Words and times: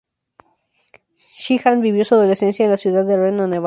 Sheehan 1.37 1.79
vivió 1.81 2.03
su 2.03 2.15
adolescencia 2.15 2.65
en 2.65 2.71
la 2.71 2.77
ciudad 2.77 3.05
de 3.05 3.17
Reno, 3.17 3.45
Nevada. 3.45 3.59